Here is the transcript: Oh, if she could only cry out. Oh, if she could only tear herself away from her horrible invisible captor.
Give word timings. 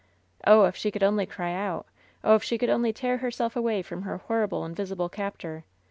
Oh, 0.47 0.63
if 0.63 0.75
she 0.75 0.89
could 0.89 1.03
only 1.03 1.27
cry 1.27 1.53
out. 1.53 1.85
Oh, 2.23 2.33
if 2.33 2.41
she 2.41 2.57
could 2.57 2.71
only 2.71 2.91
tear 2.91 3.17
herself 3.17 3.55
away 3.55 3.83
from 3.83 4.01
her 4.01 4.17
horrible 4.17 4.65
invisible 4.65 5.09
captor. 5.09 5.63